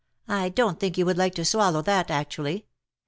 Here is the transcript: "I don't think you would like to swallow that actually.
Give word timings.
"I 0.27 0.49
don't 0.49 0.79
think 0.79 0.97
you 0.97 1.05
would 1.05 1.19
like 1.19 1.35
to 1.35 1.45
swallow 1.45 1.83
that 1.83 2.09
actually. 2.09 2.65